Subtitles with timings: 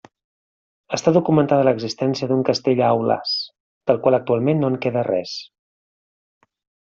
[0.97, 3.35] Està documentada l'existència d'un castell a Aulàs,
[3.91, 5.35] del qual actualment no en queda res.